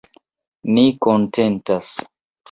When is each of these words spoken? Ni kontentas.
Ni 0.77 0.85
kontentas. 1.05 1.91